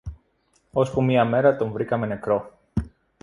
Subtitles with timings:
[0.71, 2.57] Ώσπου μια μέρα τον βρήκαμε νεκρό.